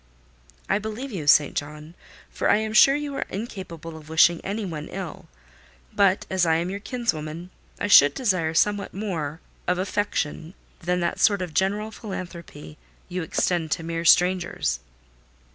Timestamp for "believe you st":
0.79-1.55